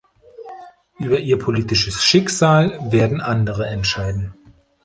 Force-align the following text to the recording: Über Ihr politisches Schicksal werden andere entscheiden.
Über 0.97 1.19
Ihr 1.19 1.37
politisches 1.37 2.03
Schicksal 2.03 2.75
werden 2.91 3.21
andere 3.21 3.67
entscheiden. 3.67 4.33